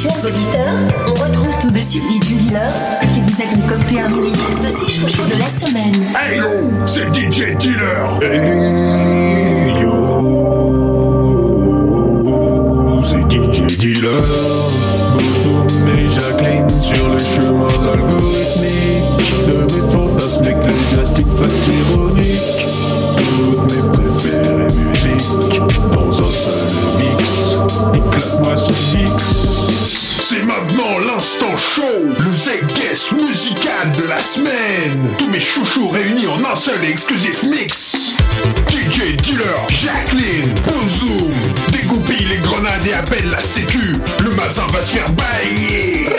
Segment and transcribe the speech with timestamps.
[0.00, 0.78] Chers auditeurs,
[1.08, 2.72] on retrouve tout de suite DJ Dealer
[3.08, 5.92] qui vous a concocté un mini de 6 chouchous de la semaine.
[6.16, 6.44] Hey yo,
[6.86, 8.20] c'est DJ Dealer.
[8.22, 10.22] Hey yo,
[13.02, 14.22] c'est DJ Dealer.
[15.14, 22.68] Bozoum et Jacqueline sur les chemins algorithmiques de mes fantasmes ecclésiastiques fast ironiques.
[23.16, 26.70] Toutes mes préférées musiques dans un seul
[27.00, 27.58] mix.
[27.94, 29.37] Éclate-moi ce mix.
[30.30, 35.14] C'est maintenant l'instant show, le Z-Guest musical de la semaine.
[35.16, 38.12] Tous mes chouchous réunis en un seul et exclusif mix.
[38.68, 41.30] DJ Dealer, Jacqueline, Bozoom,
[41.72, 43.96] dégoupille les grenades et appelle la sécu.
[44.22, 46.10] Le mazin va se faire bailler.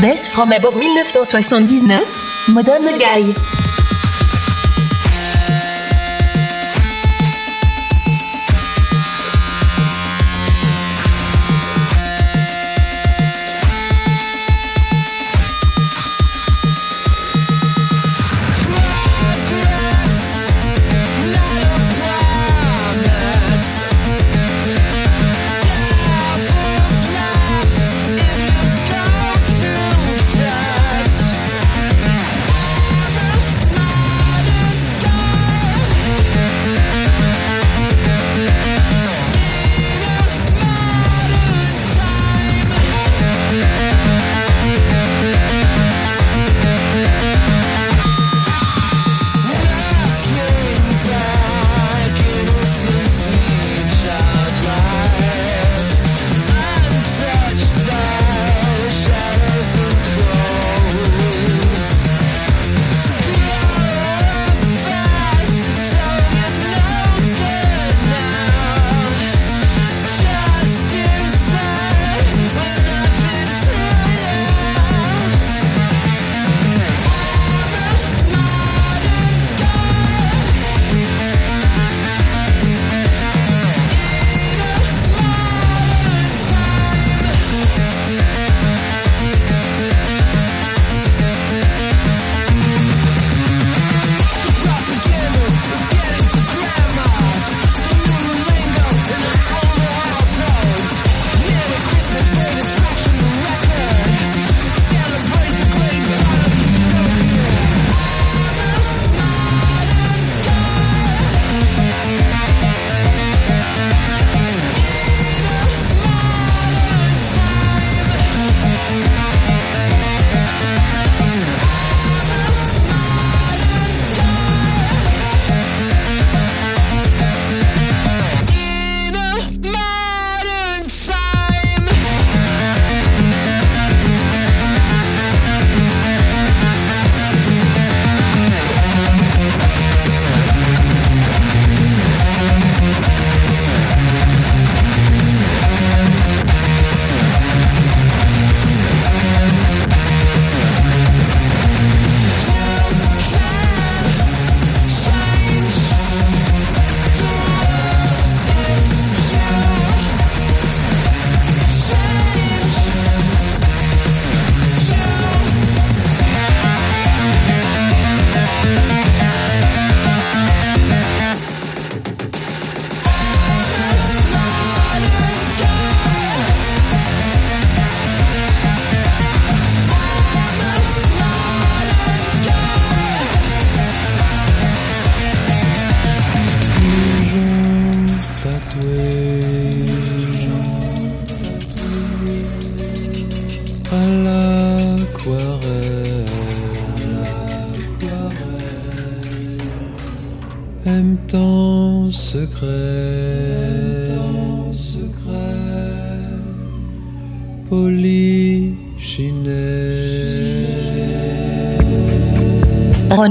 [0.00, 2.02] Best from above 1979,
[2.48, 3.63] Modern Guy.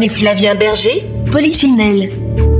[0.09, 2.52] Flavien Berger, Polichinelle.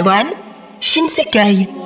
[0.00, 0.26] 台湾，
[0.80, 1.79] 金丝雀。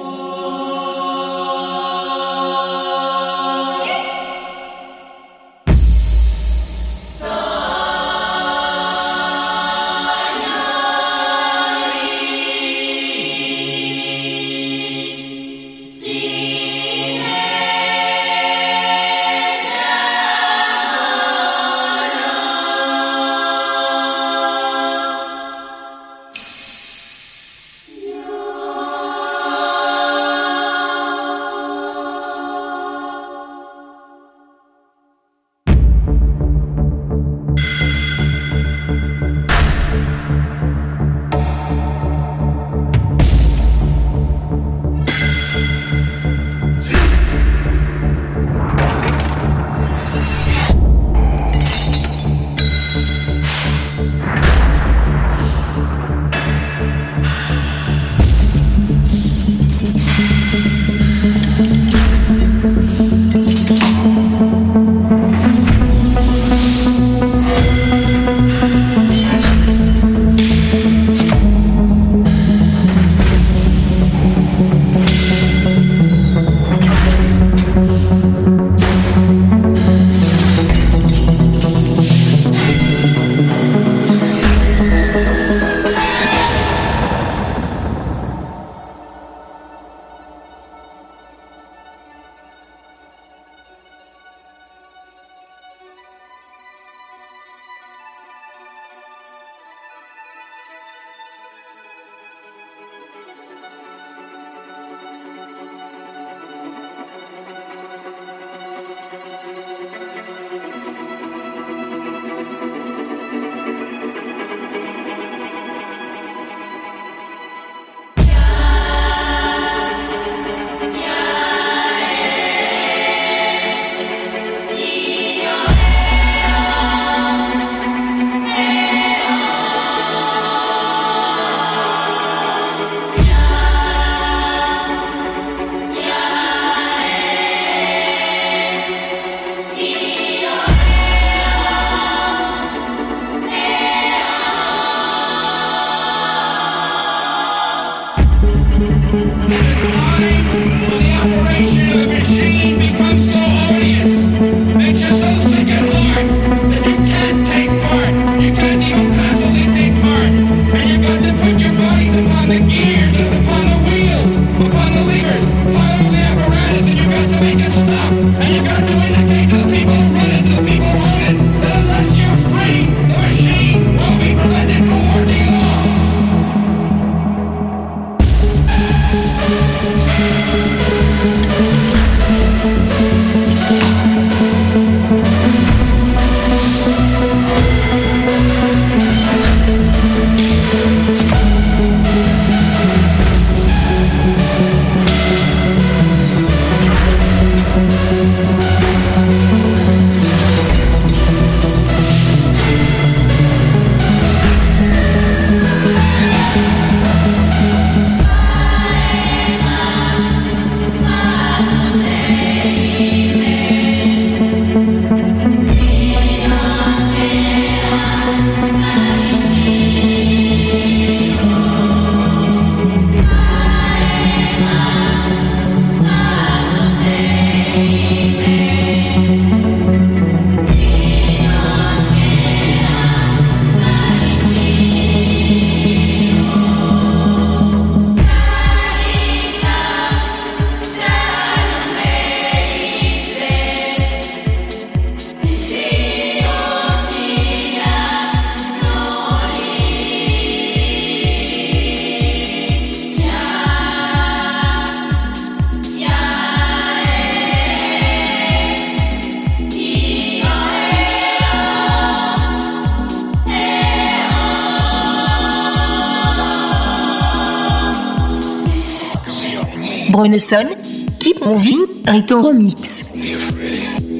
[270.25, 273.04] Renaissance, Keep Moving, Rito Remix.
[273.12, 274.14] If ready.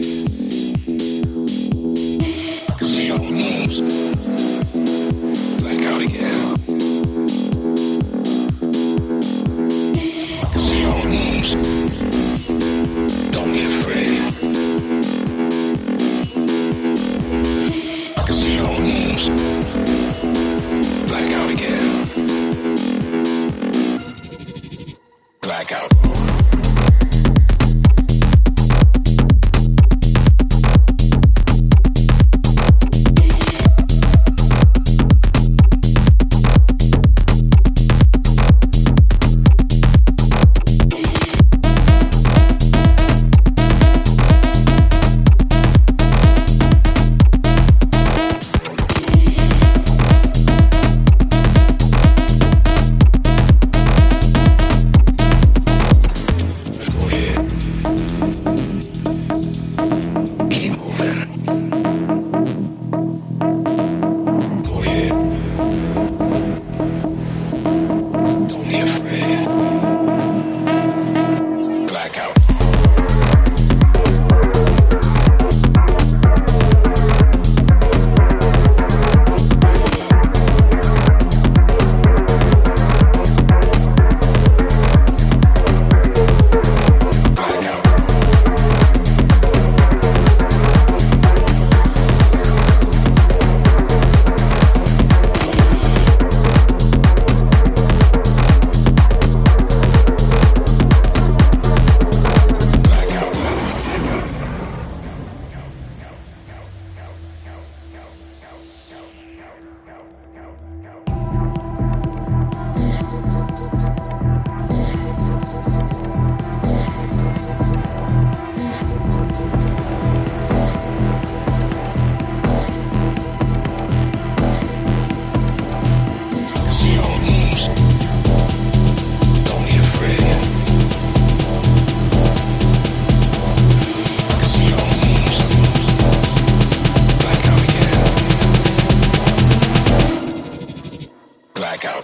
[141.75, 142.04] blackout.